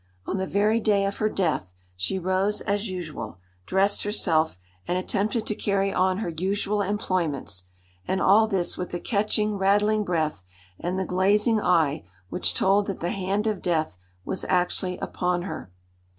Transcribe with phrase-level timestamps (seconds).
[0.25, 5.45] On the very day of her death she rose as usual, dressed herself, and attempted
[5.45, 7.65] to carry on her usual employments,
[8.07, 10.43] and all this with the catching, rattling breath
[10.79, 13.95] and the glazing eye which told that the hand of Death
[14.25, 15.71] was actually upon her.